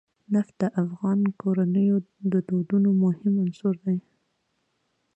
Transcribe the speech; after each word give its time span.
نفت 0.33 0.53
د 0.61 0.63
افغان 0.83 1.19
کورنیو 1.41 1.97
د 2.31 2.33
دودونو 2.49 2.89
مهم 3.03 3.33
عنصر 3.43 3.75
دی. 3.85 3.97